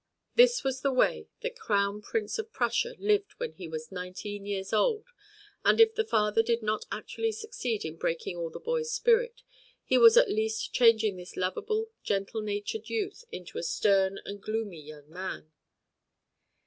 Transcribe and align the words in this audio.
This 0.33 0.63
was 0.63 0.81
the 0.81 0.91
way 0.91 1.27
the 1.41 1.51
Crown 1.51 2.01
Prince 2.01 2.39
of 2.39 2.51
Prussia 2.51 2.95
lived 2.97 3.33
when 3.37 3.53
he 3.53 3.67
was 3.67 3.91
nineteen 3.91 4.47
years 4.47 4.73
old, 4.73 5.05
and 5.63 5.79
if 5.79 5.93
the 5.93 6.03
father 6.03 6.41
did 6.41 6.63
not 6.63 6.85
actually 6.91 7.31
succeed 7.31 7.85
in 7.85 7.97
breaking 7.97 8.35
all 8.35 8.49
the 8.49 8.59
boy's 8.59 8.91
spirit, 8.91 9.43
he 9.83 9.99
was 9.99 10.17
at 10.17 10.27
least 10.27 10.73
changing 10.73 11.17
this 11.17 11.37
lovable, 11.37 11.91
gentle 12.01 12.41
natured 12.41 12.89
youth 12.89 13.25
into 13.31 13.59
a 13.59 13.63
stern 13.63 14.17
and 14.25 14.41
gloomy 14.41 14.81
young 14.81 15.07
man. 15.07 15.51